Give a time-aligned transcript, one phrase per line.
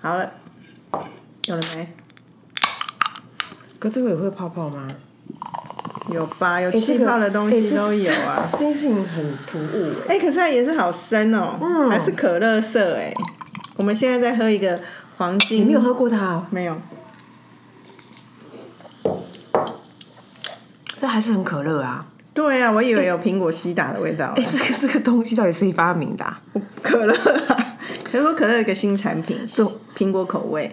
[0.00, 0.32] 好了，
[1.44, 1.88] 有了没？
[3.78, 4.88] 可这个也会泡泡吗？
[6.10, 6.60] 有吧？
[6.60, 8.48] 有哎气泡的东西都有啊。
[8.52, 13.12] 这件事情很突兀哎、哎、可是它颜色好深哦、嗯还是可乐色哎、
[13.76, 14.80] 我们现在在喝一个
[15.18, 16.46] 黄金，你没有喝过它哦？
[16.50, 16.76] 没有？
[20.96, 22.04] 这还是很可乐啊！
[22.34, 24.34] 对啊，我以为有苹果西打的味道。
[24.36, 26.40] 哎、这个这个东西到底谁发明的、啊？
[26.82, 27.59] 可乐、啊，
[28.10, 30.70] 可口可乐有一个新产品，是这苹果口味。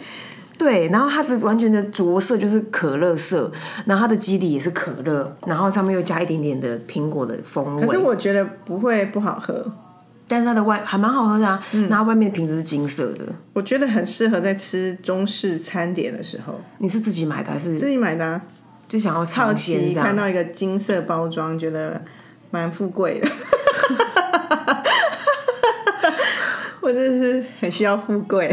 [0.57, 3.51] 对，然后它的完全的着色就是可乐色，
[3.85, 7.85] 然后它的基底也是可乐，然后上面又加一点点的苹果的风味。
[7.85, 9.63] 可是我觉得不会不好喝，
[10.27, 13.25] 但是它的外还蛮好喝的啊，嗯然后外面的瓶子是金色的。
[13.53, 18.41] 我觉得很适合在吃中式餐点的时候你是自己买的还是自己买的、啊。
[18.87, 19.93] 就想要好尝鲜？
[19.93, 22.01] 看到一个金色包装，觉得
[22.51, 23.27] 蛮富贵的。
[26.87, 28.49] 我真的是很需要富贵。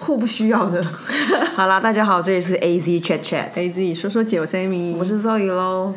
[0.00, 0.82] 互不需要的。
[1.54, 5.94] 好啦，大家好，这里是 A Z Chat Chat，哎，自己说说姐，我是 Amy，我是 Zoe 喽。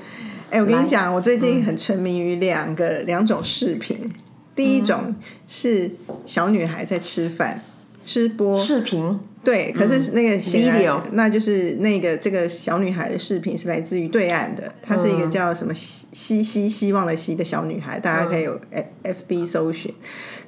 [0.52, 4.14] 哎，我跟你讲，我最近很沉迷于两个、两种视频。
[4.56, 5.16] 第一种
[5.48, 5.90] 是
[6.28, 7.64] 小女孩在吃饭
[8.04, 9.20] 吃播，视频？
[9.44, 19.92] 对，可是那个显然 Video 那就是那个这个小女孩的视频是来自于对岸的，她是一个叫什么希希希希望的希的小女孩，大家可以有 F F B 搜寻。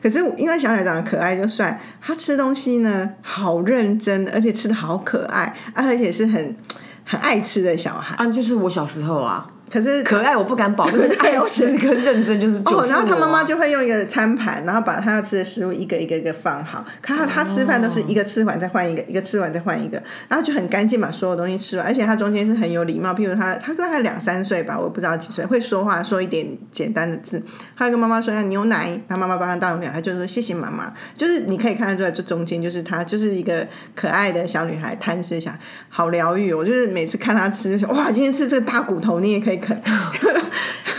[0.02, 6.56] 可是因为小孩长得可爱就算，他吃东西呢好认真，而且吃的好可爱，啊而且是很
[7.03, 8.16] 很爱吃的小孩。
[8.16, 16.86] 啊，就是我小时候啊，可是可爱我不敢保证， 但是爱吃跟认真就是就哦，然后他妈妈就会用一个餐盘，然后把他要吃的食物一个一个一个放好。
[17.02, 21.86] 看他他吃饭都是一个吃完再换一个，一个吃完再换一个，然后就很干净把所有东西吃完。
[21.86, 27.42] 而且他中间是很有礼貌，譬如他他大概两三岁吧，我不知道几岁，会说话，说一点简单的字。
[27.78, 30.92] 他会跟妈妈说要牛奶，他妈妈帮他倒牛奶，他就说谢谢妈妈。
[31.16, 35.59] 就是你可以看得出来，这中间就是他就是一个可爱的小女孩，贪吃小孩，
[35.90, 36.58] 好疗愈哦。
[36.58, 39.79] 我就是每次看他吃，就想哇，今天吃这个大骨头，你也可以啃。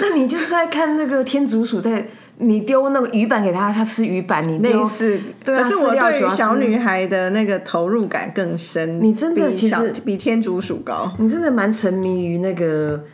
[0.01, 2.07] 那你就是在看那个天竺鼠在
[2.39, 8.99] 你丢那个鱼板给他，他吃鱼板，你那一次，对啊可是我对于小女孩的那个投入感更深。
[9.03, 11.13] 你真的其实比天竺鼠高。
[11.19, 13.05] 你真的蛮沉迷于那个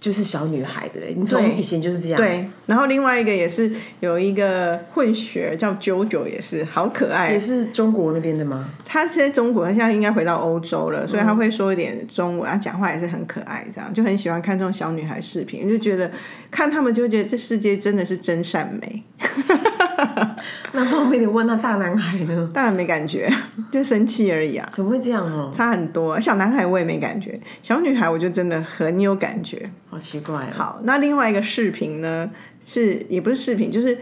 [0.00, 3.70] 就是小女孩的欸，你从对以前就是这样。，对，然后另外一个也是
[4.00, 7.38] 有一个混血叫九九，也是好可爱也。
[7.38, 8.70] 是中国那边的吗？
[8.84, 16.10] 他现在中国，他现在应该回到欧洲了，所以他会说一点中文，他讲话也是很可爱，这样就很喜欢看这种小女孩视频，就觉得
[16.50, 19.04] 看他们就会觉得这世界真的是真善美。
[20.72, 22.50] 那方面你问那大男孩呢？
[22.52, 23.28] 当然没感觉，
[23.72, 24.68] 就生气而已啊。
[24.72, 25.50] 怎么会这样哦？
[25.52, 29.70] 差很多，小男孩我也没感觉，小女孩我就真的很有感觉。
[29.88, 30.54] 好奇怪啊！
[30.54, 32.30] 好，那另外一个视频呢，
[32.66, 33.98] 是也不是视频，就是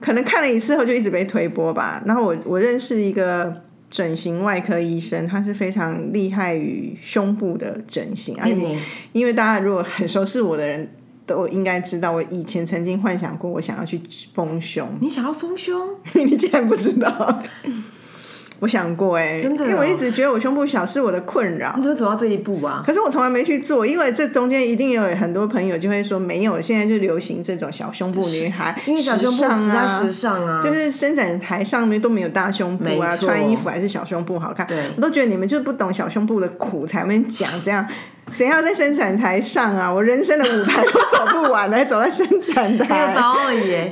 [0.00, 2.02] 可能看了一次后就一直被推播吧。
[2.06, 8.78] 然后我我认识一个整形外科医生，他是非常厉害于胸部的整形，而且你
[9.12, 10.88] 因为大家如果很熟悉我的人。
[11.26, 14.00] 都应该知道，我以前曾经幻想过，我想要去
[14.34, 14.88] 丰胸。
[15.00, 15.96] 你想要丰胸？
[16.14, 17.42] 你竟然不知道？
[18.60, 21.82] 我想过哎、真的哦因为我一直觉得我胸部小是我的困扰你。
[21.82, 22.80] 怎么走到这一步啊？
[22.86, 34.66] 可是我从来没去做，因为这中间一定有很多朋友就会说没有，现在就流行这种小胸部女孩， 因为小胸部啊，时尚啊，就是伸展台上面都没有大胸部啊，穿衣服还是小胸部好看。
[34.66, 37.86] 对我都觉得你们就不懂小胸部的苦，才会讲这样。
[38.30, 39.92] 谁要在生产台上啊？
[39.92, 43.14] 我人生的舞台都走不完，还走在伸展没有台。
[43.14, 43.36] 道。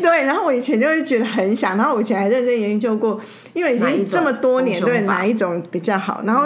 [0.03, 3.21] 对，然后我以前就会觉得很想，然后我以前还认真研究过，
[3.53, 6.23] 因为已经这么多年，对哪一种比较好。
[6.25, 6.45] 然后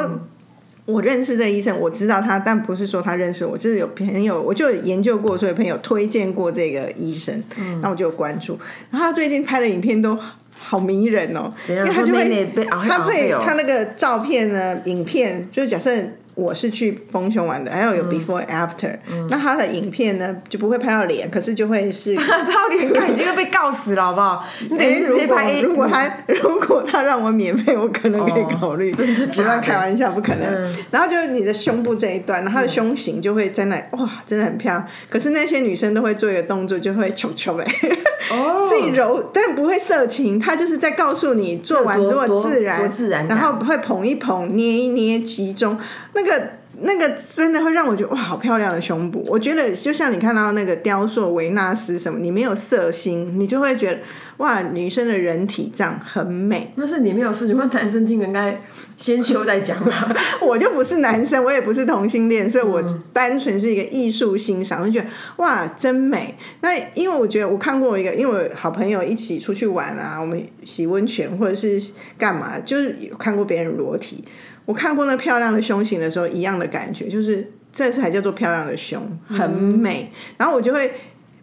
[0.84, 8.58] 我认识这个医生，我知道他，但不是说他认识我，就是有朋友，我就研究过，所以朋友推荐过这个医生，嗯那我就有关注。
[8.91, 10.19] 然后他最近拍的影片都
[10.58, 12.48] 好迷人哦，因样为他就会
[12.88, 15.92] 他会他那个照片呢，影片就是假设。
[16.36, 17.97] 我是去丰胸玩的，还有嗯。
[17.97, 18.94] 有 before、after，
[19.30, 24.44] 那他的影片呢就不会拍到脸，可是就会是 拍到脸感就会被告死了，好不好？
[24.70, 28.92] 你等于直接拍如果他如果他让我免费，我可能可以考虑。
[28.92, 29.48] 哦真的假的？
[29.48, 30.44] 不要开玩笑，不可能。
[30.46, 30.76] 嗯。
[30.90, 34.87] 然后就是你的胸部这一段，然后他的胸型就会在那，哇，真的很漂亮。
[35.08, 37.66] 可是那些女生都会做一个动作，就会球球哎，
[38.31, 38.62] 哦。
[38.69, 43.38] 自己揉，但不会色情，他就是在告诉你做完多如果自然，自然感。
[43.38, 45.78] 然后会捧一捧，捏一捏，集中
[46.16, 46.50] 那个。
[46.82, 49.24] 那个真的会让我觉得哇，好漂亮的胸部！
[49.28, 54.00] 我觉得就像你看到那个雕塑维纳斯什么，你没有色心，你就会觉得
[54.36, 56.70] 哇，女生的人体这样很美。
[56.74, 58.60] 那是你没有事情，那男生听应该
[58.94, 60.14] 先秋再讲吧。
[60.42, 66.34] 我就不是男生，我也不是同性恋，所以我单纯是一个艺术欣赏，我就觉得哇，真美。
[66.60, 71.82] 那因为我觉得我看过一个，因为我好朋友一起出去玩啊，我们洗温泉或者是
[72.18, 74.22] 干嘛，就是有看过别人裸体。
[74.66, 80.12] 我看过那漂亮的胸型的时候，一样的感觉，就是这才叫做漂亮的胸，很美。
[80.36, 80.92] 然后我就会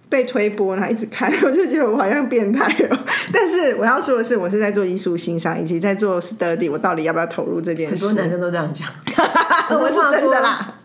[0.10, 3.00] 被推波，然后一直看， 我就觉得我好像变态哦。
[3.32, 8.06] 但是我要说的是，我是在做艺术欣赏，以及在做 study，我到底要不要投入这件事？
[8.06, 8.88] 很多男生都这样讲，
[9.80, 10.76] 我是真的啦。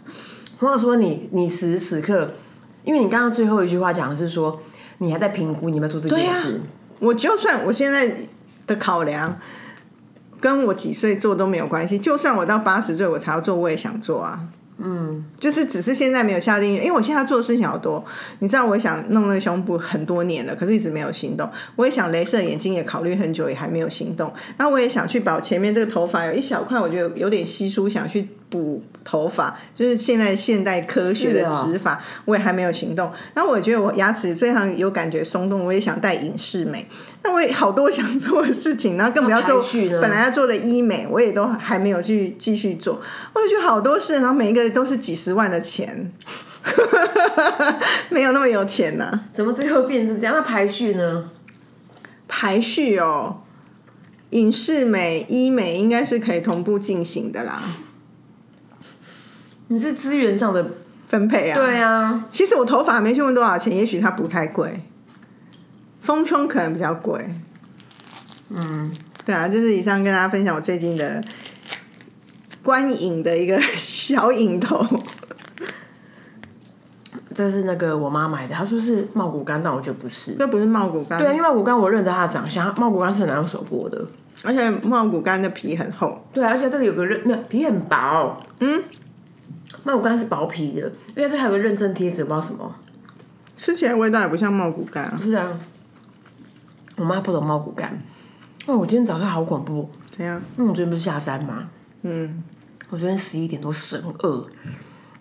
[0.61, 2.33] 或者说，你你此时此刻，
[2.85, 4.61] 因为你刚刚最后一句话讲的是说，
[4.99, 6.61] 你还在评估你要做这件事。
[7.01, 8.13] 我就算我现在
[8.67, 9.39] 的考量。
[10.41, 14.41] 跟我几岁做都没有关系，就算我到八十岁我才要做，我也想做啊。
[14.81, 18.05] 嗯，就是只是现在没有下定，因为我现在做的事情好多。
[18.39, 21.51] 你知道，我想弄那个胸部很多年了，可是一直没有行动。
[21.75, 24.33] 我也想镭射眼睛，也考虑很久，也还没有行动。
[24.57, 28.29] 那我也想去把前面这个头发有一小块，我觉得有点稀疏，想去。
[28.51, 33.13] 补头发就是现在现代科学的植发，我也还没有行动。
[33.35, 36.89] 那我觉得我牙齿非常有感觉松动，我也想戴隐适美。
[37.23, 39.63] 那我也好多想做的事情，然后更不要说
[40.01, 43.01] 本来要做的医美，我也都还没有去继续做。
[43.35, 46.11] 我就觉得好多事，然后每一个都是几十万的钱，
[48.09, 49.21] 没有那么有钱呢。
[49.33, 50.35] 怎么最后变成这样？
[50.35, 51.31] 那排序呢？
[52.27, 53.43] 排序哦，
[54.31, 57.61] 影视美、医美应该是可以同步进行的啦。
[59.69, 60.67] 你是资源上的
[61.07, 61.55] 分配啊？
[61.55, 64.83] 对啊，其实我头发没去问多少钱，也许它不太贵，
[66.01, 67.23] 丰胸可能比较贵。
[68.51, 68.91] 嗯，
[69.25, 71.23] 对啊，就是以上跟大家分享我最近的
[72.63, 74.85] 观影的一个 小影头。
[77.35, 81.19] 这是那个我妈买的，她说是茂谷干，但我觉得不是，那不是茂谷干。
[81.21, 84.05] 对，因为茂谷干我认得它的长相，茂谷干是很难用手剥的，
[84.43, 86.25] 而且茂谷干的皮很厚。
[86.33, 88.41] 对，而且这个有个认，那皮很薄。
[88.61, 88.83] 嗯。
[89.85, 90.87] 茂谷柑是薄皮的，
[91.17, 92.75] 因为这还有个认证贴纸，不知道什么。
[93.57, 95.19] 吃起来味道也不像茂谷干啊。
[95.21, 95.59] 是啊，
[96.97, 98.01] 我妈不懂茂谷干。
[98.67, 99.91] 哦，我今天早上好恐怖。
[100.11, 100.41] 怎样？
[100.57, 101.69] 因为我昨天不是下山吗？
[102.03, 102.43] 嗯。
[102.91, 104.49] 我昨天十一点多神饿，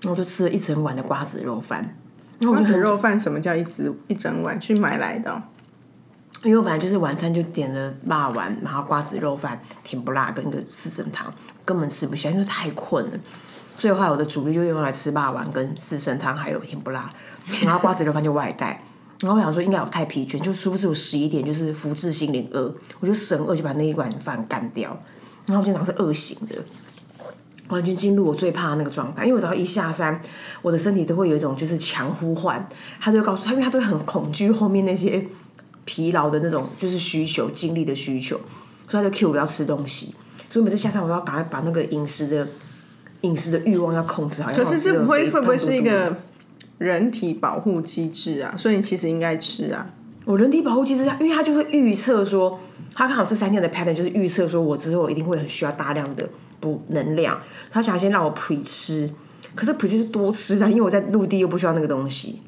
[0.01, 1.97] 然后我就吃了一整碗的瓜子肉饭。
[2.39, 4.57] 瓜子肉饭什么叫一直一整碗？
[4.59, 5.43] 去买来的。
[6.43, 11.33] 因为我本来就是晚餐就点了辣丸，然后瓜子肉饭、甜不辣跟一个四神汤，
[11.65, 13.19] 根本吃不下，因为太困了。
[13.77, 17.13] 最后，我的主力就用来吃霸王跟四神汤，还有甜不辣，
[17.61, 18.83] 然后瓜子肉饭就外带。
[19.21, 24.89] 然后我想说，应该有太疲倦，就殊不知我十一点就是福至心灵饿，我就神饿就把那一碗饭干掉。
[25.45, 26.55] 然后我经常是饿醒的，
[27.67, 29.25] 完全进入我最怕那个状态。
[29.25, 30.19] 因为我只要一下山，
[30.63, 32.67] 我的身体都会有一种就是强呼唤，
[32.99, 35.23] 他就告诉他，因为他都很恐惧后面那些
[35.85, 38.39] 疲劳的那种就是需求、精力的需求，
[38.87, 40.15] 所以他就 Q 我要吃东西。
[40.49, 42.47] 所以每次下山，我都要赶快把那个饮食的。
[43.21, 46.15] 饮食的欲望要控制好，可是这不会会不会是一个
[46.77, 48.53] 人体保护机制啊？
[48.57, 49.89] 所以你其实应该吃啊。
[50.25, 52.59] 我人体保护机制，因为他就会预测说，
[52.93, 56.27] 他刚好这三天的 pattern 就是预测说我之后一定会很需要大量的
[56.59, 57.39] 补能量，
[57.71, 59.09] 他想先让我 pre 吃，
[59.55, 62.41] 可是 pre 是多吃的，因为我在陆地又不需要那个东西。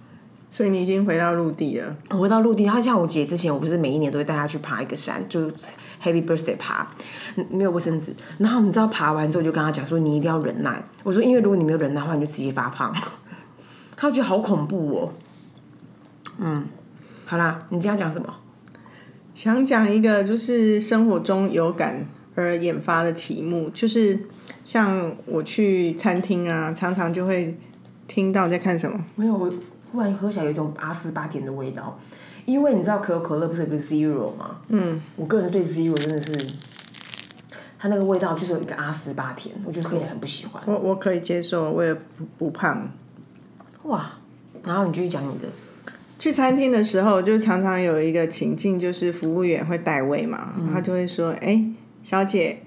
[0.60, 1.96] 所以你已经回到陆地了。
[2.10, 5.50] 我回到陆地，他像我姐之前，我不是每一年都会带她去爬一个山，就
[6.04, 6.86] Happy Birthday 爬，
[7.50, 8.14] 没有卫生纸。
[8.40, 10.84] 然后你知道爬完之后，就跟他讲说，你一定要忍耐。
[11.04, 12.94] 我说，因为如果你没有忍耐的话，你就直接发胖。
[13.96, 15.14] 他觉得好恐怖哦。
[16.40, 16.68] 嗯，
[17.26, 18.28] 好啦，你今天讲什么？
[19.34, 22.06] 想讲一个就是生活中有感
[22.36, 24.28] 而引发的题目，就是
[24.66, 27.58] 像我去餐厅啊，常常就会
[28.10, 29.06] 听到在看什么？
[29.16, 29.50] 没有我。
[29.92, 32.00] 忽然喝起来有一种阿斯巴甜的味道，
[32.46, 34.58] 因为你知道可口可乐不是有个 zero 吗？
[34.68, 36.48] 嗯，我个人对 zero 真的是，
[37.78, 40.62] 它那个味道就是有一个阿斯巴甜，我觉得喝起来很不喜欢。
[40.66, 42.02] 我我可以接受，我也不
[42.38, 42.92] 不胖。
[43.84, 44.12] 哇，
[44.64, 45.48] 然后你继续讲你的。
[46.20, 51.64] 去餐厅的时候，就常常有一个情境，就是服务员会带位嘛，他就会说：“哎，
[52.04, 52.62] 小姐，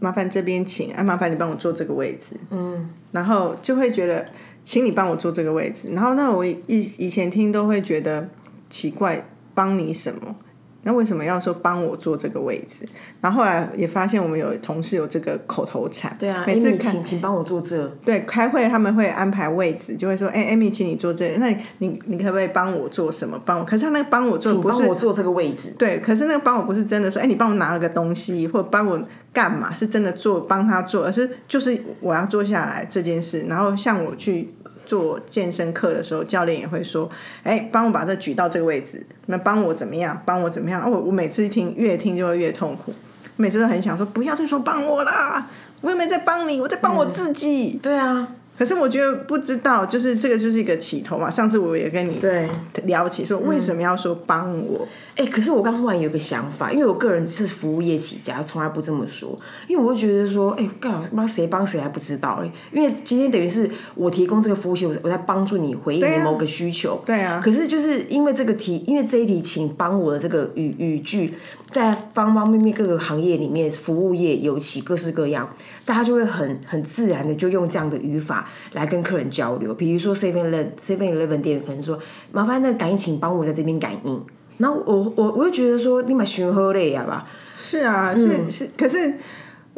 [0.00, 4.26] 麻烦这边请，哎，麻烦你帮我坐这个位置。”嗯，然后就会觉得。
[4.68, 6.60] 请你帮我坐这个位置，然后那我以
[6.98, 8.28] 以前听都会觉得
[8.68, 10.36] 奇怪，帮你什么？
[10.82, 12.86] 那为什么要说帮我坐这个位置？
[13.20, 17.88] 然后后来也发现我们有同事有这个口头禅，对啊，每次请请帮我坐这。
[18.04, 21.36] 对，开会他们会安排位置，就会说，哎，Amy，请你坐这。
[21.38, 23.40] 那你你你可不可以帮我做什么？
[23.44, 23.64] 帮我？
[23.64, 25.74] 可是他那个帮我做不是我坐这个位置。
[25.78, 29.74] 对，可是那个帮我不是真的说，哎，你帮我拿了个东西，或帮我干嘛？
[29.74, 33.46] 是真的做帮他做，而是就是我要坐下来这件事。
[33.48, 34.54] 然后像我去。
[34.88, 37.08] 做健身课的时候，教练也会说
[37.44, 40.20] ：“哎，帮我把这举到这个位置，那帮我怎么样？
[40.24, 42.94] 帮我怎么样？”啊，我我每次听越听就会越痛苦，
[43.36, 45.46] 每次都很想说：“不要再说帮我啦，
[45.82, 47.78] 我又没在帮你，我在帮我自己。
[47.82, 48.28] 对啊，
[48.58, 51.30] 可是我觉得不知道，就是这个就是一个起头嘛。
[51.30, 52.48] 上次我也跟你对。
[52.84, 54.86] 聊起说，为什么要说帮我？
[55.14, 59.38] 哎、可是我刚忽然有个想法，因为我个人是服务业起家，从来不这么说，
[59.68, 62.40] 因为我会觉得说，哎、干嘛妈谁帮谁还不知道。
[62.42, 67.40] 哎、因为今天等于是我提供这个服务器，我我在帮助你回应你某个需求，对啊。
[67.44, 71.34] 可是就是因为这个题，因为这一题，请帮我的这个语语句，
[71.70, 75.48] 在方方面面各个行业里面，服务业尤其各式各样，
[75.88, 79.72] 大家就会很很自然的就用这样的语法来跟客人交流。
[79.72, 81.98] 比如说 Seven Eleven Seven Eleven 店员可能说，
[82.30, 84.22] 麻烦那个感应，请帮我在这边感应。
[84.58, 87.26] 然后我我我就觉得说，你买寻喝累呀吧？
[87.56, 89.14] 是啊，嗯是是，可是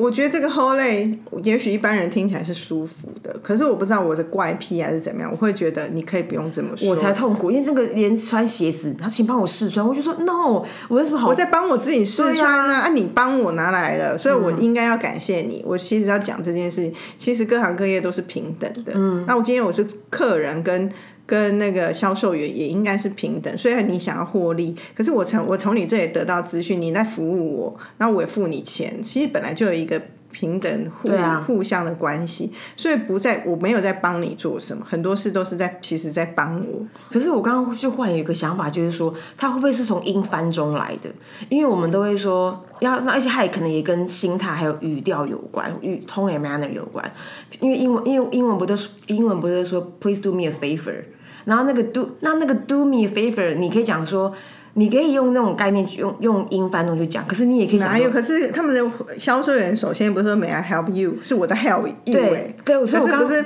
[0.01, 6.89] 我觉得这个 whole 类，也许一般人听起来是舒服的，可是我不知道我是怪癖还是怎么样，我会觉得你可以不用这么说。
[6.89, 11.29] 我才痛苦，因为那个连穿鞋子，他请帮我试穿，我就说 no，我有什么好？
[11.29, 15.63] 我在帮我自己试对穿啊啊，啊，你帮我拿来了，所以我应该要感谢你。
[15.67, 18.93] 我其实要讲这件事情，其实各行各业都是平等的。
[18.95, 20.91] 嗯，那我今天我是客人跟。
[21.31, 36.85] 跟那个销售员也应该是平等，虽然你想要获利，可是我从我从你这里得到资讯，你在服务我，那我也付你钱，其实本来就有一个平等互、啊互相的关系，所以不在我没有在帮你做什么，很多事都是在其实在帮我。
[37.09, 41.09] 可是我刚刚就忽然有一个想法，就是说，他会不会是从英翻中来的？
[41.49, 47.13] 因为我们都会说要，那而且他也可能也跟心态还有语调有关，语 tone and manner 有关。
[47.61, 51.05] 因为英文，因为英文不都是英文不是说 please do me a favor，
[51.45, 54.33] 然后那个 do 那那个 do me a favor，你可以讲说。
[54.75, 58.09] 你可以用那种概念去用用英翻中去讲，可是你也可以讲说哪有？
[58.09, 63.45] 可是他们的销售员首先不是说 May I help you，是我在 help you 对哎、对所以我刚不是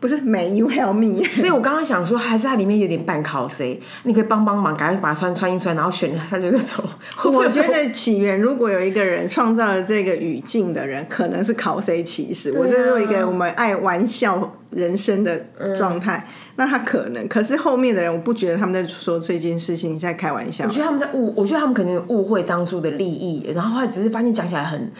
[0.00, 6.82] 不是 May you help me， 所以我刚刚想说，还是它里面有点半 cos，你可以帮帮忙，赶快把它穿穿一穿，然后选它就走。
[7.16, 12.50] 会不会我觉得起源如果有一个人创造了这个语境的人，可能是考谁歧视。
[12.52, 15.38] 我这是一个我们爱玩笑人生的
[15.76, 20.70] 状态，那他可能，可是后面的人，我不觉得他们在说这件事情在开玩笑我。
[20.70, 24.90] 觉得他们在误，我觉得他们可能误会当初的利益，然后后来只是发现讲起来很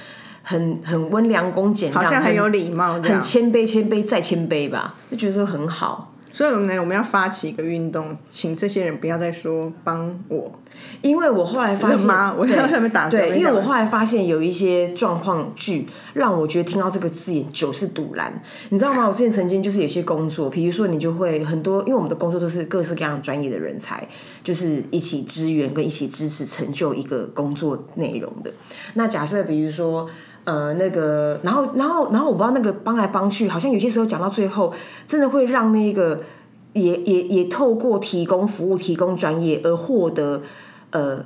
[0.42, 6.11] 很很温良恭俭让，好像很有礼貌这很，谦卑，谦卑再谦卑吧，就觉得说很好。
[6.32, 10.50] 所以我我们要发起一个运动，请这些人不要再说帮我，
[11.02, 19.06] 因为我后来发现，妈我要对他们打对，因为我后来发现有一些状况剧让我觉得听到这个字眼就是堵拦，你知道吗？
[19.06, 24.08] 我之前曾经就是有些工作，比如说你就会很多，因为我们的工作都是各式各样专业的人才，
[24.42, 28.50] 就是一起支援跟一起支持成就一个工作内容的。
[28.94, 30.08] 那假设比如说。
[30.44, 34.72] 呃，那个，然后，然后，然后，我不知道那个帮来帮去，好像有些时候讲到最后，
[35.06, 36.20] 真的会让那个
[36.72, 40.42] 也也也透过提供服务、提供专业而获得
[40.90, 41.24] 呃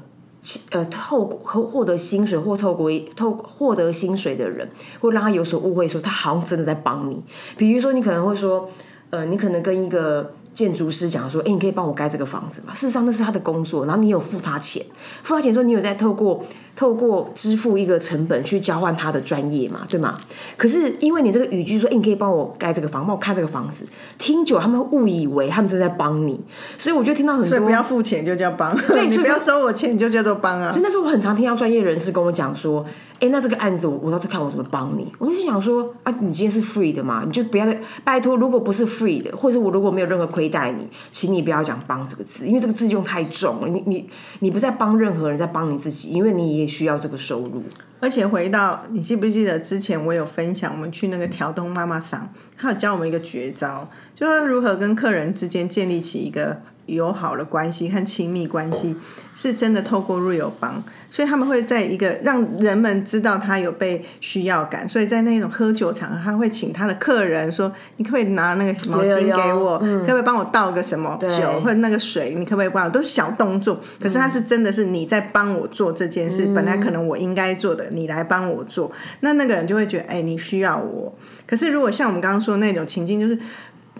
[0.72, 4.68] 呃透过获获得薪水或透过透获得薪水的人，
[5.00, 7.22] 会让他有所误会，说他好像真的在帮你。
[7.56, 8.68] 比如说，你可能会说，
[9.08, 12.74] 呃，你可能跟一个建筑师讲说，哎、你可以帮我盖这个房子吗？
[12.74, 14.84] 事实上那是他的工作，然后你有付他钱，
[15.22, 16.44] 付他钱说你有在透过
[16.76, 20.14] 透过支付一个成本去交换他的专业嘛，对吗？
[20.58, 23.86] 可是因为你这个语句说，哎、你可以帮我盖这个房，帮我看这个房子，
[24.18, 26.38] 听久他们会误以为他们正在帮你，
[26.76, 28.80] 所以我就听到很多，所以不要付钱就叫帮，你
[29.10, 30.82] 所以不要收我钱你就叫做帮啊所以。
[30.84, 32.84] 那时候我很常听到专业人士跟我讲说，
[33.20, 35.10] 哎、那这个案子我我到时候看我怎么帮你。
[35.18, 43.68] 我就心想说，啊，你今天是 free 的嘛，你就不要再拜托，如果不是 free 的，或者我如果没有任何亏待你，请你不要讲帮这个字，因为这个字用太重了。
[43.68, 44.06] 你你
[44.40, 47.62] 你不在帮任何人，在帮你自己，因为你需要这个收入。
[47.98, 58.96] 而且回到你记不记得之前我有分享，我们去那个调东妈妈桑，她有教我们一个绝招，就是如何跟客人之间建立起一个友好的关系和亲密关系，
[59.32, 60.84] 是真的透过瑞友帮，
[61.16, 69.78] 所以他们会在一个让人们知道他有被需要感，所以在那种喝酒场合，他会请他的客人说：“你可不可以拿那个毛巾有有给我？
[69.78, 72.34] 可不可以帮我倒个什么酒或者那个水？
[72.34, 81.16] 你可不可以帮我？”都是小动作，可是他是真的是你在帮我做这件事，本来可能我应该做的，你来帮我做，那那个人就会觉得，哎，你需要我。
[81.46, 83.38] 可是如果像我们刚刚说的那种情境，就是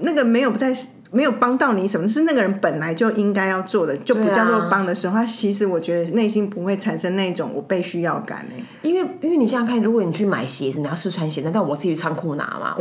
[0.00, 0.76] 那个没有不在。
[1.16, 12.76] 没有帮到你什么，是那个人本来就应该要做的，就不叫做帮的时候，他其实我觉得内心不会产生那种我被需要感诶、因为因为你想想看，如果你去买鞋子，你要试穿鞋，难道我自己去仓库拿吗？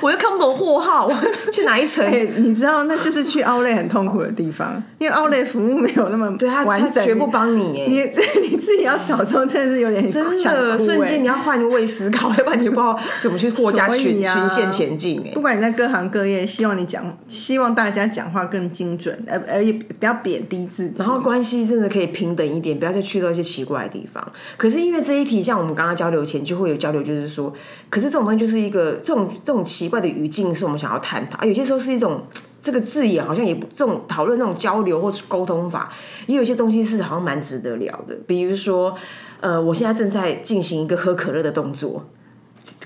[0.00, 1.14] 我又看不懂货号，我
[1.52, 2.04] 去哪一层？
[2.04, 7.86] 哎、你知道那就是去奥莱很痛苦的地方，因为奥莱服务没有那么对他完整，绝不帮你哎。
[7.86, 8.00] 你
[8.48, 15.42] 你自己要找时候真的是有点真想的，瞬间你要换位思考，要不然你不知道怎么去过家所以循啊循线前进哎不。
[15.42, 20.94] 管你在各行各业，希望你讲，希望大家讲话更精准，而而也不要贬低自己。
[20.98, 24.24] 然后关系真的可以平等一点，不要再去到一些奇怪的地方。
[24.56, 27.52] 可是因为这一题，像我们刚刚交流前就会有交流，就是说，
[27.90, 31.38] 可是这种东西就是一个这种这种奇怪的语境，是我们想要探讨。
[31.38, 32.22] 啊有些时候是一种
[32.62, 35.92] 这个字眼，好像也不这种讨论那种交流或沟通法，
[36.26, 38.14] 也有一些东西是好像蛮值得聊的。
[38.26, 38.94] 比如说，
[39.40, 42.08] 呃，我现在正在进行一个喝可乐的动作，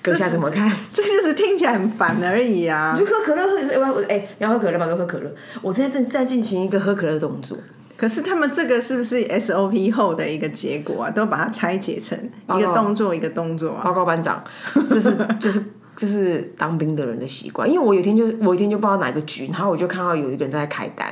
[0.00, 0.72] 阁下怎么看？
[0.94, 3.06] 这就是听起来很烦而已啊你就。
[3.06, 4.86] 喝可乐，喝我我哎，你要喝可乐吗？
[4.86, 5.30] 都喝可乐。
[5.60, 7.58] 我现在正在进行一个喝可乐的动作。
[7.98, 11.10] 可是他们这个是不是 SOP 后的一个结果啊？
[11.10, 12.18] 都把它拆解成
[12.58, 13.82] 一个动作一个动作啊。
[13.82, 14.42] 报告班长，
[14.88, 15.62] 这是 就是
[15.96, 17.68] 这是当兵的人的习惯。
[17.68, 21.06] 因为我有一天就我一天就不知道哪个局，然后我就看到有一个人在开单，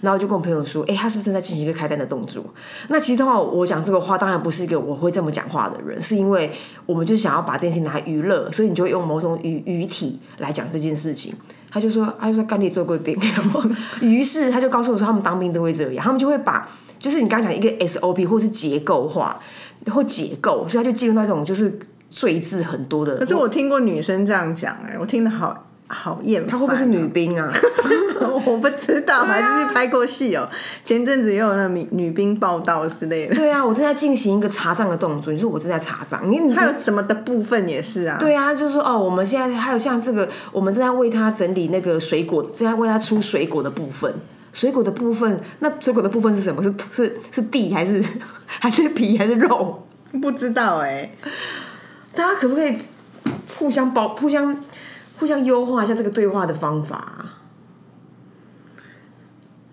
[0.00, 2.44] 然后我就跟我朋友说，哎、他是不是在进行一个开单的动作？
[2.88, 6.50] 那其实的话，我讲这个话当然不是一个我会这么讲话的人，是因为
[6.86, 11.34] 我们就想要把这件事情拿来娱乐，所以你就会用某种语语体来讲这件事情。
[11.70, 13.62] 他就说，他就说干爹做过兵，然后
[14.00, 16.66] 于是他就告诉我说，他们当兵都会这样，他们就会把
[16.98, 19.38] 就是你刚刚讲一个 SOP 或是结构化
[19.92, 21.78] 或解构，所以他就进入那种就是
[22.10, 23.16] 赘字很多的。
[23.16, 26.50] 可是我听过女生这样讲，哎，我听得好好厌烦。
[26.50, 27.52] 她会不会是女兵啊？
[28.44, 30.48] 我不知道，还是去拍过戏哦。
[30.84, 35.32] 前阵子也有那女女兵报道之类的，对啊，我正在进行一个查账的动作。
[35.32, 38.16] 你说我正在查账，你你还有什么的部分也是啊。
[38.18, 44.12] 对啊，就是说哦，我们现在还有像这个，我们正在为他整理那个水果，正在为他出水果的部分。
[44.52, 46.60] 水果的部分，那水果的部分是什么？
[46.62, 48.02] 是是是地还是
[48.46, 49.84] 还是皮还是肉？
[50.20, 51.08] 不知道哎、
[52.18, 52.76] 大家可不可以
[53.56, 54.64] 互相包、互相
[55.20, 57.24] 互相优化一下这个对话的方法、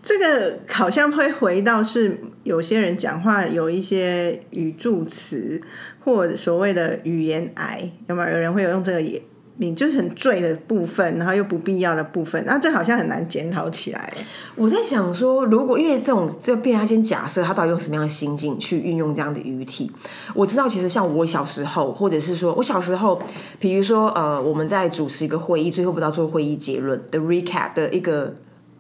[0.04, 5.60] 这个好像会回到是有些人讲话有一些语助词
[6.02, 8.30] 或所谓的语言癌，有没有？
[8.30, 9.02] 有人会有用这个
[9.58, 14.14] 也，你就是很醉的部分，然后又不必要的部分，那这好像很难检讨起来。
[14.56, 19.92] 我在想说，如果因为这种，就变他先假设他到底用什么样的心境去运用这样的语体。
[20.34, 23.22] 我知道，其实像我小时候，或者是说我小时候，
[23.60, 28.36] 比如说呃，我们在主持一个会议，最后不知道做会议结论的 recap 的一个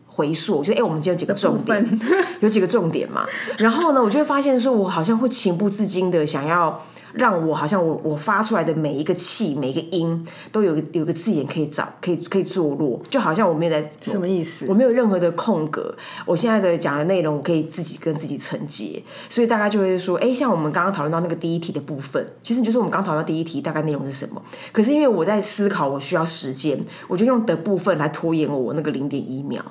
[0.07, 1.99] 回溯，就是哎、诶我们今天有几个重点，
[2.41, 3.25] 有几个重点嘛。
[3.57, 6.81] 然后呢，我就会发现说，我好像会情不自禁的想要。
[7.15, 14.73] 让我好像我我发出来的每一个气每一个音都有个有个字眼可以找可以可以坐落，就好像我没有在什么意思我？
[14.73, 24.41] 没有任何的空格，我现在的讲的内容我可以自己跟自己承接，所以大家就会说，哎，像我们刚刚讨论到那个第一题的部分，其实你就是我们刚讨论到第一题大概内容是什么，
[24.73, 29.63] 可是因为我在思考，我需要时间，我就用的部分来拖延我那个零点一秒，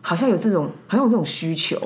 [0.00, 1.80] 好像有这种好像有这种需求，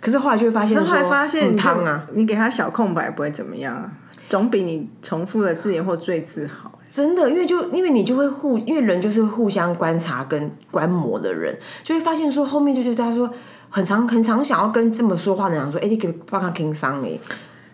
[0.00, 3.74] 可是后来就会发现，后来发现你就汤啊，，你给他小空白不会怎么样。
[3.74, 3.92] 啊，
[4.28, 6.80] 总比你重复的字眼或赘字好。
[6.88, 13.32] 真的，因为就因为你就会互，因为人就是互相观察跟观摩的人，就会发现说后面就觉得他说
[13.70, 17.18] 很常很常想要跟这么说话的人说，哎、你给帮他听伤哎，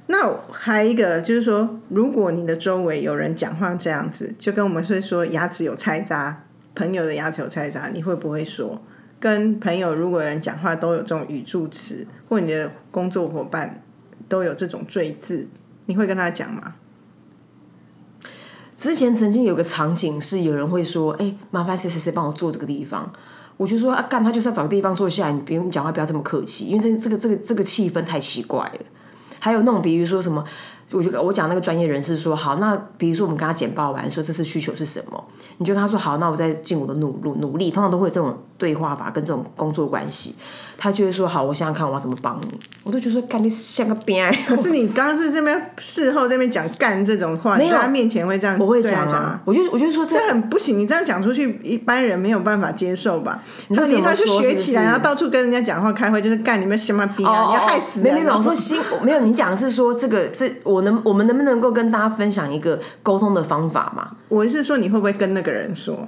[0.07, 6.45] 那还一个就是说，如果你的周围有人讲话这样子，就跟我们是说牙齿有菜渣，
[6.77, 8.81] 朋友的牙齿有菜渣，你会不会说？
[9.19, 13.83] 跟朋友如果有人讲话都有这种语助词，或你的工作伙伴
[14.29, 15.49] 都有这种赘字，
[15.89, 16.75] 你会跟他讲吗？
[18.77, 23.11] 之前曾经有个场景是有人会说，哎、麻烦谁谁谁帮我坐这个地方。
[23.57, 28.81] 我就说啊，干他就是要找个地方坐下来，你不用你讲话不要这么客气，因为这这个这个这个气氛太奇怪了。
[29.41, 30.45] 还有那种比如说什么，
[30.93, 35.25] 我就我讲那个专业人士说，好，那比如说我们跟他简报完，说这次需求是什么，
[35.57, 40.37] 你就跟他说好，那我再尽我的努努努力，通常都会有这种对话吧，跟这种工作关系，
[40.81, 42.49] 他就会说好，我想想看我要怎么帮你，
[42.85, 53.43] 我都觉得说干你像个边， 可是你刚刚是这边事后这边讲干这种话，你在他面前会这样我会讲讲啊，我就我就说这这很不行，你这样讲出去，一般人没有办法接受吧？
[53.67, 57.47] 说怎么你他就学起来，是然后到处跟人家讲话、开会，就是干你们什么逼啊！
[57.49, 58.15] 你要害死人！
[58.15, 64.13] 没有没有，我说新没有，你讲的是说这个这我能我们能不能够跟大家分享一个沟通的方法嘛？
[64.29, 66.07] 我是说，你会不会跟那个人说？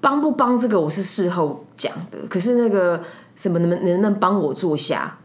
[0.00, 3.02] 帮不帮这个我是事后讲的，可是那个
[3.38, 5.18] 什么能不能能不能帮我坐下？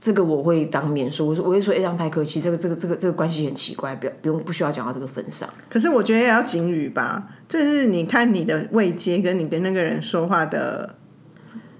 [0.00, 5.46] 这个我会当面说，我说我会说，哎、这样太客气，这个这个这个这个关系很奇怪，不要不用不需要讲到这个份上。
[5.68, 10.96] 可是我觉得也要警语吧，这是你看你的位阶跟你跟那个人说话的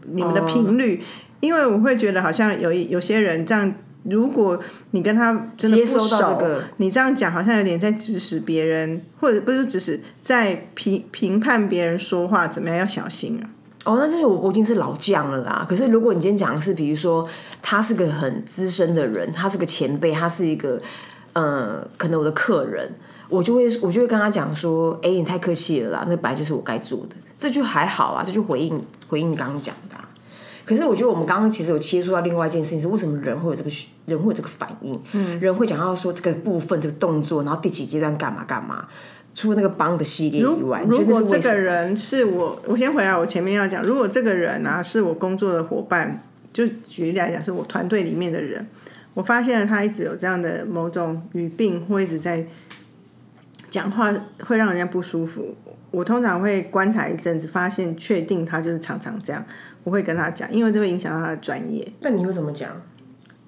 [0.02, 1.02] 你们的频率，
[1.40, 13.48] 因为我会觉得好像有一有些人这样如果你跟他真的不熟，收到这个你这样讲好像有点在指使别人，或者不是指使，在评评判别人说话怎么样要小心啊。
[13.84, 15.64] 哦，那这我我已经是老将了啦。
[15.68, 17.26] 可是如果你今天讲的是，比如说
[17.62, 20.80] 他是个很资深的人，他是个前辈，他是一个
[21.32, 22.92] 呃，可能我的客人，
[23.30, 30.08] 我就会我就会跟他讲说，哎、你太客气了啦，那本来就是我该做的，这就还好啊，这就回应回应你刚刚讲的啊、
[30.66, 33.70] 可是我觉得我们刚刚其实有切出到另外一件事情，是为什么人会有这个
[34.04, 35.00] 人会有这个反应？
[35.12, 38.86] 嗯，人会讲到说这个部分这个动作，然后第几阶段干嘛干嘛。
[39.34, 41.38] 除了那个帮的系列以外，如果这？
[41.40, 48.66] 个人是我，我先回来，我前面要讲，如果这个人啊是我工作的伙伴，就举例来讲，是我团队里面的人，
[49.14, 52.46] 我发现了他一直有这样的某种语病，或一直在
[53.70, 54.12] 讲话
[54.44, 55.56] 会让人家不舒服。
[55.90, 59.44] 我通常会观察一阵子，发现确定他就是常常这样，
[59.84, 61.92] 我会跟他讲，因为这会影响到他的专业。
[62.02, 62.70] 那你会怎么讲？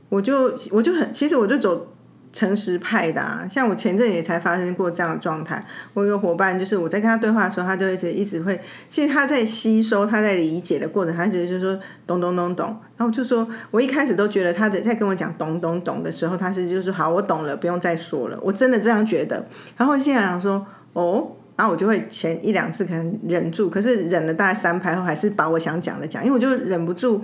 [0.09, 1.92] 我就我就很，其实我就走
[2.33, 3.47] 诚实派的啊。
[3.49, 5.65] 像我前阵也才发生过这样的状态。
[5.95, 12.67] 我有个伙伴，就是我在跟他对话的时候，他就一直一直会，其实他在吸收、他在理解的过程，他一直就说懂懂懂懂。
[12.97, 18.39] 然后我就说，我一开始都觉得他在在跟我讲懂懂懂的时候，他是就是好，我懂了，不用再说了。
[18.43, 19.47] 我真的这样觉得。
[19.77, 21.33] 然后现在想说，哦。
[21.55, 27.23] 然后我就会前一两次可能忍住，可是忍了大概三拍后，还是把我想讲的讲，因为我就忍不住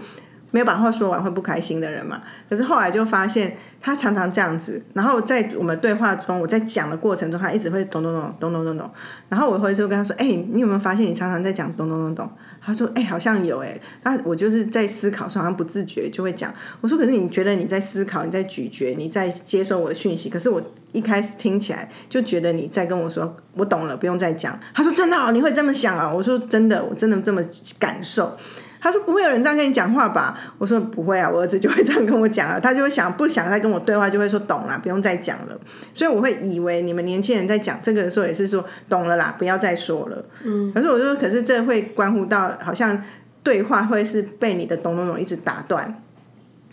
[0.50, 2.22] 没有把话说完会不开心的人嘛。
[2.48, 8.90] 可是后来就发现他常常这样子，然后在我们对话中，我在讲的过程中，他一直会咚咚咚咚咚咚咚。
[9.28, 12.30] 然后我会就跟他说：“哎、你有没有发现你常常在讲咚咚咚咚？”
[12.60, 16.52] 他说：“哎、好像有哎。”那我就是在思考，说好像不自觉就会讲。
[16.80, 20.60] 我说：“可是你觉得你在思考，你在咀嚼，你在接收我的讯息，可是我
[20.92, 27.42] 一开始听起来就觉得你在跟我说我懂了，不用再讲。”他说：“真的、哦，你会这么想啊？”我说：“真的，我真的这么
[27.78, 28.36] 感受。”
[28.80, 30.38] 他说不会有人这样跟你讲话吧？
[30.58, 35.58] 我说不会啊，我儿子就会这样跟我讲了，他就会想不想再跟我对话，就会说懂了，不用再讲了。
[35.92, 40.24] 所以我会以为你们年轻人在讲这个的时候也是说懂了啦，不要再说了。
[40.44, 43.02] 嗯，可是我就说，可是这会关乎到好像
[43.42, 46.02] 对话会是被你的咚咚咚一直打断。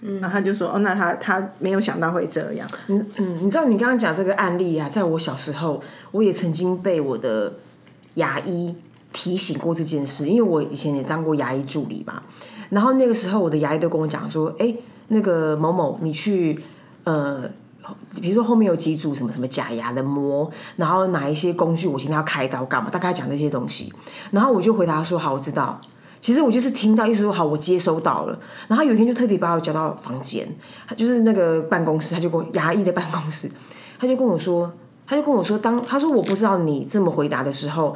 [0.01, 2.67] 嗯，然后他就说哦，那他他没有想到会这样。
[2.87, 3.03] 嗯，
[3.41, 7.53] 你知道你刚刚讲这个案例啊，在我小时候，我也曾经被我的
[8.15, 8.75] 牙医
[9.15, 12.21] 提醒过这件事，因为我以前也当过牙医助理嘛。
[12.69, 14.75] 然后那个时候，我的牙医都跟我讲说：“哎，
[15.07, 16.61] 那个某某，你去
[17.05, 17.41] 呃，
[18.21, 22.89] 比如说后面有几组什么什么假牙的膜，然后哪一些工具，我今天要开刀干嘛？
[22.89, 23.93] 大概讲这些东西。”
[24.31, 25.79] 然后我就回答说：“好，我知道。”
[26.19, 28.37] 其实我就是听到意思说好，我接收到了。
[28.67, 30.47] 然后有一天就特地把我叫到房间，
[30.87, 33.47] 他就是那个办公室，他就跟我牙医的办公室，
[33.99, 34.73] 他就跟我说，
[35.05, 37.95] 他就跟我说，当他说我不知道你这么回答的时候，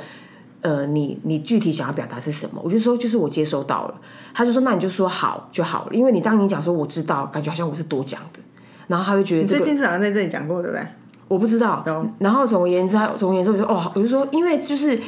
[0.61, 2.61] 呃，你你具体想要表达是什么？
[2.63, 4.01] 我就说就是我接收到了。
[4.33, 8.39] 他就说那你就说好就好了，因为你当你讲说我知道，感觉好像我是多讲的，
[8.87, 10.85] 然后他会觉得这个最近是好像在这里讲过，对不对？
[11.27, 11.83] 我不知道。
[12.19, 14.99] 然后总而言之，他总而言之，我就哦，我就说，因为就是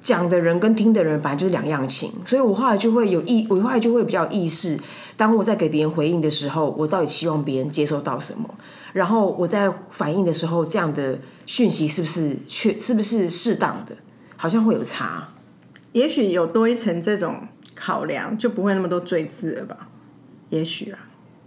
[0.00, 4.78] 讲的人跟听的人本来就是两样情，所以我后来就会有意，我后来就会比较意识，
[5.16, 8.48] 当我在给别人回应的时候，我到底期望别人接收到什么，
[8.92, 13.96] 然后我在反应的时候，这样的讯息是不是确，是不是适当的，
[14.44, 15.26] 好像会有差。
[15.92, 19.88] 也许有多一层这种考量，就不会那么多罪字了吧？
[20.50, 20.98] 也许啊，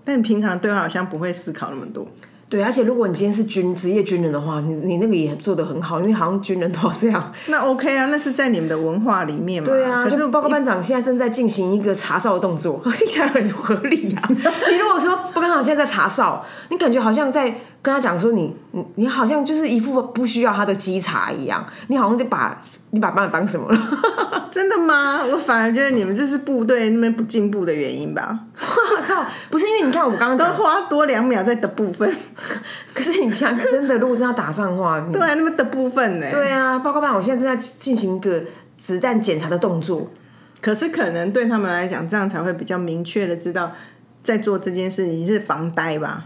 [0.04, 2.08] 但你平常对话好像不会思考那么多。
[2.50, 7.32] 对，而且如果你今天是军职业军人的话，你你那个也做的很好，因为好像军人都要这样。
[7.50, 9.70] 那 OK 啊，那是在你们的文化里面嘛。
[9.70, 14.24] 对啊，可是就报告班长现在正在进行一个查哨的动作， 听起来很合理啊。
[14.32, 22.62] 你如果说报告班长现在在查哨，你感觉好像在跟他讲说你你你好像就是一副不需要他的稽查一样，你好像就把
[22.92, 23.80] 你把班长当什么了？
[24.52, 25.22] 真的吗？
[25.26, 28.40] 我反而觉得你们这是部队那边不进步的原因吧。
[28.56, 32.12] 我 靠，不是因为你看我刚刚 都，花多两秒在的部分，
[32.94, 36.28] 可是你想真的，如果是要打仗的话，你对啊，那么的部分呢？
[36.32, 38.42] 对啊，报告班长，我现在正在进行一个
[38.78, 40.10] 子弹检查的动作。
[40.60, 43.72] 可是可能对他们来讲，这样才会比较明确的知道，
[44.24, 46.26] 在做这件事情是防呆吧。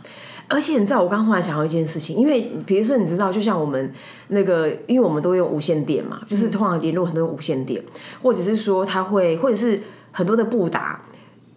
[0.52, 3.92] 而且你知道，我刚忽然想到一件事情，因为比如说你知道，就像我们
[4.28, 7.82] 那个，因为我们都用无线电嘛，就是通常联络很多用无线电，
[8.22, 11.02] 或者是说他会，或者是很多的布达，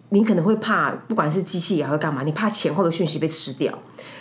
[0.09, 3.71] 你可能会怕，不管是机器也好干嘛，你怕前后的讯息被吃掉，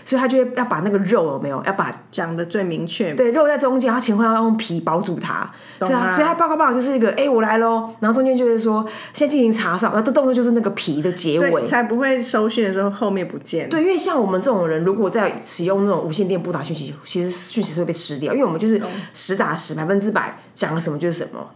[0.05, 13.69] 所以他就会要把那个肉有没有，要把讲的最明确，对肉在中间，他前后要用皮包住它，所以他所以他报告报告就是一个，哎、我来喽，然后中间就是说现在进行查哨，然后这动作就是那个皮的结尾，，才不会收讯的时候后面不见。
[13.69, 18.81] 对，因为像我们这种人，如果在使用那种无线电拨打讯息，其实讯息是会被吃掉，因为我们就是
[19.13, 21.47] 实打实百分之百讲了什么就是什么。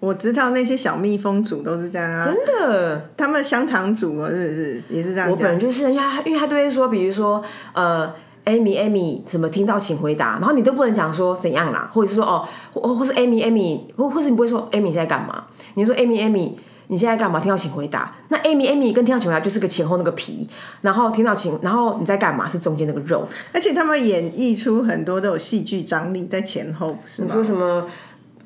[0.00, 3.10] 我知道那些小蜜蜂组都是这样啊，真的。
[3.16, 5.58] 他们香肠煮哦，是是也是这样我本人。
[5.58, 8.12] 就是，因为他因为他都会说，比如说呃。
[8.44, 15.44] Amy Amy 怎么听到请回答，然后你都不能讲说怎样啦，或者是说哦，或或是 Amy Amy，或或是你不会说 Amy 现在干嘛？
[15.74, 16.52] 你说 Amy Amy
[16.86, 17.38] 你现在干嘛？
[17.38, 18.10] 听到请回答。
[18.28, 20.48] 那 Amy Amy 跟听到请回答就是个前后那个皮，
[20.80, 22.48] 然后听到请，然后你在干嘛？
[22.48, 23.28] 是中间那个肉。
[23.52, 27.28] 而且他们演绎出很多都有戏剧张力在前后，不是吗？
[27.30, 27.84] 说什么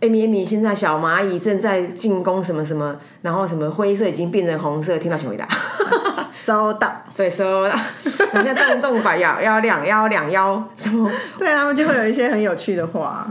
[0.03, 5.49] Amy Amy 现在小蚂蚁正在进攻什么什么，然后什么灰色已经变成红色，听到请回答。
[6.33, 7.75] 收到，对，收到。
[8.35, 11.09] 人家动动法摇幺两幺两幺什么？
[11.38, 13.29] 对他们就会有一些很有趣的话。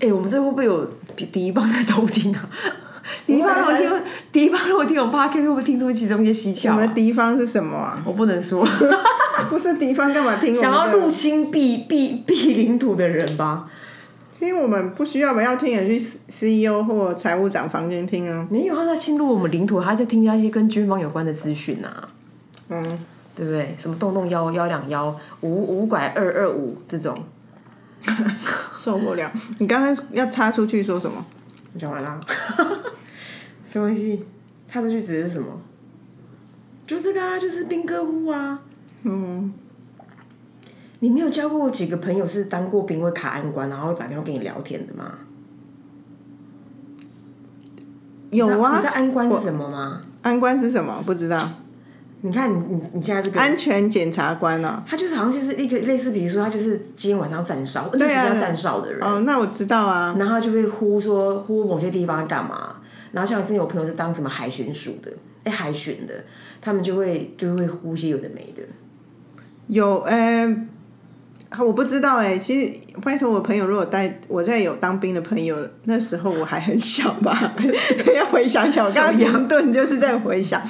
[0.00, 0.84] 哎、我们这会不会有
[1.16, 2.44] 敌一帮在偷听啊？
[3.24, 3.90] 敌一帮如果听，
[4.30, 6.76] 敌一帮如果听我们 podcast 会不会听出其中一些蹊你跷、啊？
[6.76, 7.98] 们敌方是什么啊？
[8.04, 8.66] 我不能说，
[9.48, 13.64] 不是敌方干嘛听想要入侵避避避领土的人吧？
[14.42, 15.40] 听我们不需要吧？
[15.40, 18.44] 要听也去 CEO 或财务长房间听啊。
[18.50, 22.08] 没有，他在侵入我们领土，他在听一些跟军方有关的资讯啊，
[22.68, 22.82] 嗯，
[23.36, 23.72] 对不对？
[23.78, 27.16] 什么洞洞幺幺两幺五五拐二二五这种，
[28.76, 29.30] 受不了。
[29.58, 31.24] 你刚刚要插出去说什么？
[31.74, 32.20] 我讲完了。
[33.64, 34.24] 什么东西？
[34.66, 35.46] 插出去指的是什么？
[36.84, 38.60] 就这个啊，就是兵哥户啊。
[39.04, 39.52] 嗯，
[41.02, 45.18] 你没有交过几个朋友是当过兵会卡安关，然后打电话跟你聊天的吗？
[48.30, 48.92] 有啊你知道。
[48.94, 50.00] 安官是什么吗？
[50.22, 51.02] 安官是什么？
[51.04, 51.36] 不知道。
[52.20, 54.84] 你看你你你现在这个安全检察官啊。
[54.86, 60.14] 他就是好像就是一个类似，比如说他就是今天晚上站哨，那对啊站哨的人，哦，那我知道啊。
[60.16, 62.76] 然后就会呼说呼某些地方干嘛。
[63.10, 65.12] 然后像我之前有朋友是当什么海巡署的，
[65.42, 66.14] 哎海巡的，
[66.60, 68.62] 他们就会就会呼一些有的没的。
[69.66, 70.46] 有，呃，
[71.58, 77.52] 我不知道哎、其实拜托我朋友，如果带我在有当兵的朋友，那时候我还很小吧，
[78.16, 80.60] 要回想起来，我刚刚停顿就是在回想。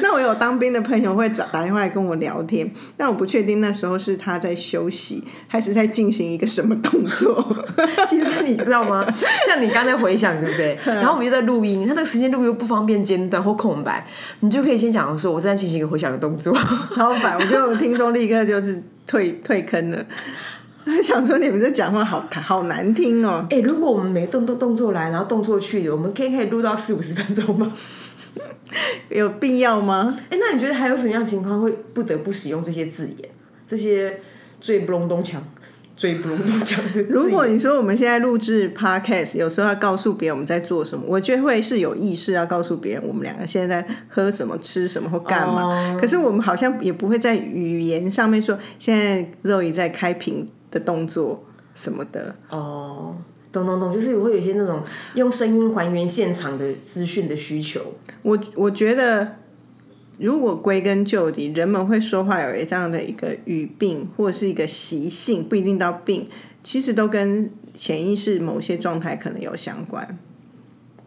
[0.00, 7.44] 那我有当兵的朋友会找打电话来跟我聊天，但我不确定那时候是他在休息，还是在进行一个什么动作。
[8.06, 9.04] 其实你知道吗？
[9.46, 10.78] 像你刚才回想，对不对？
[10.86, 14.06] 然后我们就在录音，那这个时间录音又不方便间断或空白，
[14.40, 16.56] 你就可以先讲说，我正在进行一个回想的动作。
[16.94, 20.06] 超烦，我觉得我听众立刻就是退退坑了。
[21.02, 23.44] 想说你们这讲话好好难听哦。
[23.50, 27.72] 哎、如果我们每动动动作来，然后动作去的，我们可以可以录到四五十 分钟吗？
[29.10, 30.18] 有必要吗？
[30.30, 33.28] 哎、那你觉得还有什么样的情况会不得不使用这些字眼？
[33.66, 34.20] 这些
[34.60, 35.36] 最不隆咚锵、
[35.98, 37.02] 最不容易讲的？
[37.10, 45.64] 如果你说我们现在录制 podcast，有时候要告诉别人我们在做什么，我觉得会是有意识要告诉别人我们两个现在在喝什么、吃什么或干嘛。
[45.64, 52.32] 哦可是我们好像也不会在语言上面说现在肉姨在开屏的动作什么的。
[52.50, 53.16] 哦，
[53.50, 54.80] 懂懂懂，就是会有一些那种
[55.14, 57.80] 用声音还原现场的资讯的需求。
[58.22, 59.36] 我我觉得，
[60.18, 66.28] 如果归根究底，人们会说话有这样的一个语病或者是一个习性，不一定到病，
[66.62, 70.18] 其实都跟潜意识某些状态可能有相关。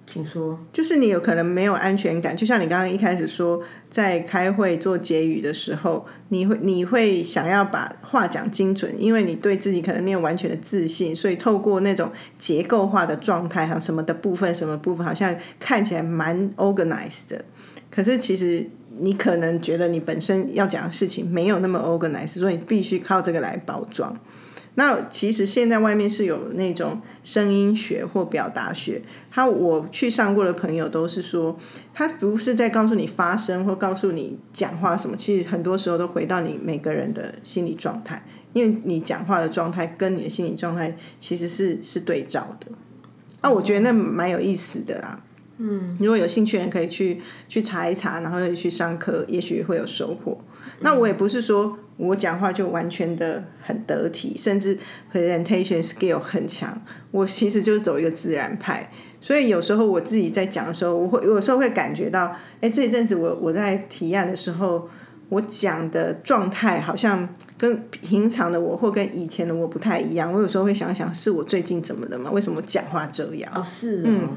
[0.05, 0.59] 请说。
[0.73, 17.45] 就是你有可能没有安全感，就像你刚刚一开始说，在开会做结语的时候，你会你会想要把话讲精准，因为你对自己可能没有完全的自信，所以透过那种结构化的状态，像什么的部分，什么部分好像看起来蛮 organized 的，
[17.89, 24.15] 可是其实你可能觉得你本身要讲的事情没有那么 organized，所以你必须靠这个来包装。
[24.75, 31.59] 那其实现在外面是有那种声音学或表达学，他我去上过的朋友都是说，
[31.93, 38.23] 他不是在告诉你发声或告诉你讲话什么，其实很多时候都回到你每个人的心理状态，
[38.53, 42.67] 因为你讲话的状态跟你的心理状态其实是是对照的。
[43.41, 45.21] 啊，我觉得那蛮有意思的啦。
[45.63, 50.39] 嗯，如果有兴趣的人可以去去查一查，然后去上课，也许会有收获。
[50.79, 54.75] 那我也不是说我讲话就完全的很得体，甚至
[55.13, 56.81] presentation skill 很强。
[57.11, 64.89] 我其实就是走一个自然派，所以有时候我自己在讲的时候，我会有时候会感觉到，哎，这一阵子我我在提案的时候，
[65.29, 70.33] 我讲的状态好像跟平常的我或跟以前的我不太一样。
[70.33, 72.31] 我有时候会想想，是我最近怎么了吗？
[72.31, 73.51] 为什么讲话这样？
[73.53, 74.29] 哦，是哦。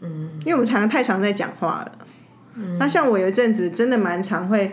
[0.00, 1.92] 因为我们常常太常在讲话了。
[2.78, 4.72] 那像我有一阵子真的蛮常会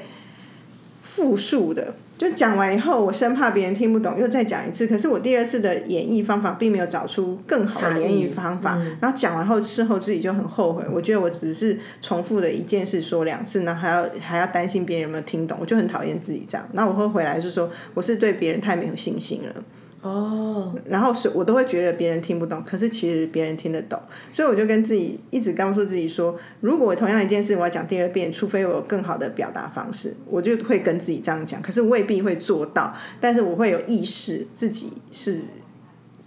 [1.01, 4.87] 复述的，就讲完以后，我生怕别人听不懂，又再讲一次。
[4.87, 10.83] 可是我第二次的演绎方法并没有找出更好的演绎方法，然后讲完后事后自己就很后悔。
[10.91, 16.65] 我觉得我只是重复了一件事说两次，然后还要还要担心别人有没有听懂，我就很讨厌自己这样。
[16.71, 19.63] 那我会回来就说，我是对别人太没有信心了。
[20.03, 23.97] 哦，然后所以我都会觉得别人听不懂，可是其实别人听得懂，
[24.33, 35.39] 所以我就跟自己一直告诉自己说，如果我同样一件事我要讲第二遍，除非我有更好的表达方式，我就会跟自己这样讲，可是未必会做到，但是我会有意识自己是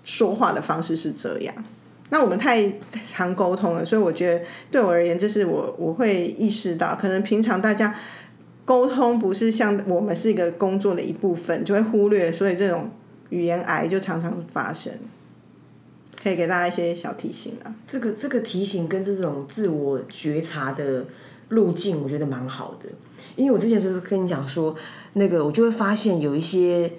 [0.02, 1.54] 说话的方式是这样。
[2.08, 2.72] 那我们太
[3.06, 7.94] 常沟通了，所以我觉得对我而言，这是我我会意识到，可能平常大家
[8.64, 12.88] 沟通不是像我们是一个工作的一部分，就会忽略，所以这种。
[13.30, 14.92] 语言癌就常常发生，
[16.22, 17.74] 可以给大家一些小提醒啊。
[17.86, 21.04] 这个这个提醒跟这种自我觉察的
[21.48, 22.88] 路径，我觉得蛮好的。
[23.34, 24.74] 因为我之前不是跟你讲说，
[25.14, 26.92] 那个我就会发现有一些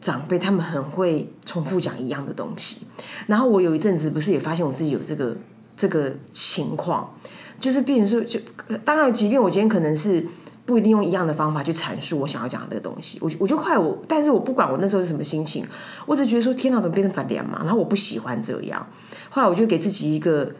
[0.00, 2.78] 长辈他们很会重复讲一样的东西。
[3.26, 5.36] 然后我有一阵子不是也发现我自己有这个
[5.76, 7.14] 这个情况，
[7.60, 8.40] 就是变成说，就
[8.84, 10.26] 当然，即便我今天可能是。
[10.68, 15.66] 不一定用一样的方法去阐述我想要讲的这个东西，我我就快我，但是我不管我那时候是什么心情，
[16.04, 17.60] 我只觉得说天哪，怎么变成杂脸嘛？
[17.64, 18.86] 然后我不喜欢这样，
[19.30, 20.52] 后来我就给自己一个，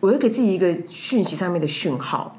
[0.00, 2.36] 我就给自己一个讯息上面的讯号，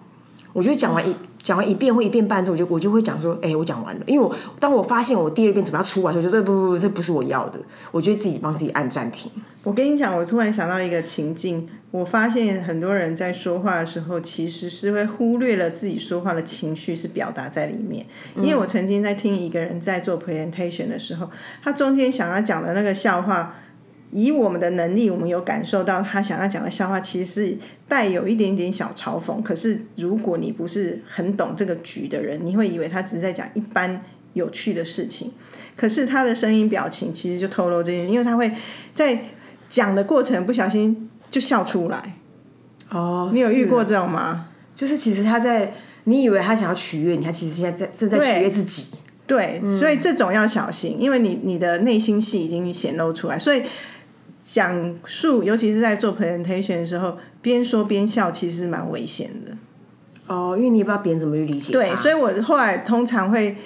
[0.51, 1.15] 我觉得讲完一。
[1.45, 4.01] 讲完一遍或一遍半之后，我就我就会讲说，哎，我讲完了。
[4.07, 7.59] 因为我当我发现我第二遍准备要出完的时候，我觉得不不不，这不是我要的。
[7.91, 9.31] 我就自己帮自己按暂停。
[9.61, 18.07] 我跟你讲，我突然想到一个情境，我发现很多人在说话的时候，其实是会忽略了自己说话的情绪是表达在里面。
[18.37, 21.29] 因为我曾经在听一个人在做 presentation 的时候，
[21.63, 23.55] 他中间想要讲的那个笑话。
[24.17, 29.43] 以我们的能力，我们有感受到他想要讲的笑话，其实是带有一点点小嘲讽。
[29.43, 34.01] 可是如果你不是很懂这个局的人，你会以为他只是在讲一般
[34.31, 35.33] 有趣的事情。
[35.75, 38.49] 可是他的声音表情其实就透露这些，因为他会
[38.93, 39.19] 在
[39.67, 42.15] 讲的过程不小心就笑出来。
[42.91, 44.47] 哦，你有遇过这种吗？
[44.73, 45.73] 就是其实他在，
[46.05, 48.95] 你以为他想要取悦你，他其实现在在正在取悦自己。
[49.27, 53.63] 对，所以这种要小心，因为你你的内心戏已经显露出来，所以。
[54.45, 59.57] 讲述，尤其是在做 presentation 的时候，边说边笑，其实蛮危险的。
[60.27, 61.73] 哦，因为你也不知道别人怎么去理解。
[61.73, 63.57] 对，所以我后来通常会，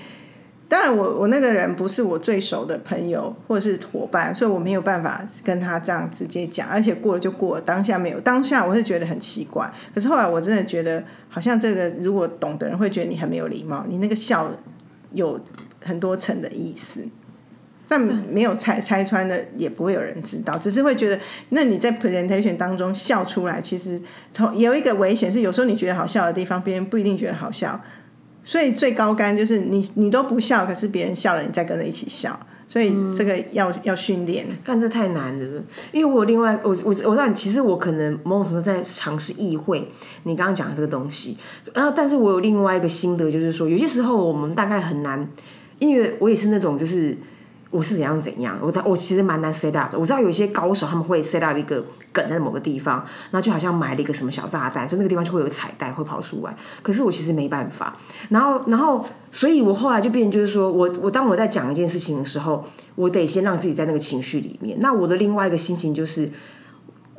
[0.69, 9.69] 当然我我那个人不是我最熟的朋友或者是伙伴，所以我没有办法跟他这样直接讲，而且过了就过了，当下没有，当下我是觉得很奇怪。
[9.93, 14.49] 可是后来我真的觉得，好像这个如果懂的人会觉得你很没有礼貌，你那个笑
[15.11, 15.37] 有
[15.83, 17.05] 很多层的意思。
[17.91, 23.99] 但没有拆拆穿的，也不会有人知道，只是会觉得，那你在 presentation 当中笑出来，其实
[24.31, 27.81] 从有一个危险是，有时候你觉得好笑的地方，别人不一定觉得好笑，
[28.43, 34.45] 所以最高干就是你你都不笑，可是别人笑了，你再跟着一起笑，所以这个要要训练。
[34.63, 39.91] 干这太难了，因为我另外我我我知道，其实我可能某种程度在尝试意会
[40.25, 41.35] 你刚刚讲的这个东西，
[41.73, 45.27] 然后但是我有另外一个心得，就是说有些时候我们大概很难，
[45.79, 47.17] 因为我也是那种就是。
[47.71, 49.99] 我是怎样怎样，我我其实蛮难 set up 的。
[49.99, 52.97] 我知道有一些高手他们会 set up 一个梗在某个地方，
[53.31, 56.55] 然后就好像埋了一个什么小炸弹，所以那个地方就会有彩蛋会跑出来。
[56.81, 57.95] 可是我其实没办法。
[58.29, 64.77] 然后，然后，所以我后来就变就是说我我当我在讲一件事情的时候，我得先让自己在那个情绪里面。
[64.79, 66.31] 那我的另外一个心情就是。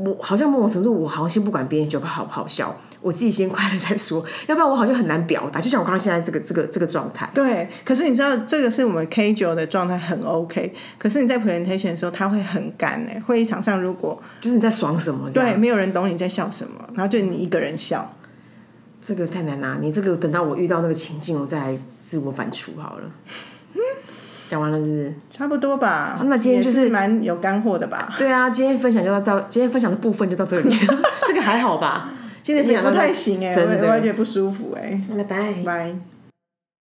[0.03, 5.61] 我好像某种程度，我好像先不管别人觉得好不好笑，我自己先快乐再说， 要不然我好像很难表达。
[5.61, 7.29] 就像我刚刚现在这个这个这个状态。
[7.35, 13.23] 对，可是你知道这个是我们 K 九的状态很 OK，可是你在 presentation 的时候，他会很干哎。
[13.27, 15.31] 会议场上如果就是你在爽什么？
[15.31, 18.15] 对，没有人懂你在笑什么，然后就你一个人笑，
[19.01, 19.79] 这个太难啦。
[19.81, 23.11] 你这个等到我遇到那个情境，我再来自我反刍好了。
[24.47, 25.15] 讲完了是不是？
[25.31, 26.21] 差不多吧。
[26.25, 28.13] 那今天就是蛮有干货的吧？
[28.19, 30.77] 对啊，今天分享就到这，今天分享的部分就到这里。
[31.29, 32.11] 这个还好吧？
[32.43, 35.01] 今天分享不太行哎，我我有点不舒服哎。
[35.17, 35.55] 拜拜。
[35.65, 35.95] 拜。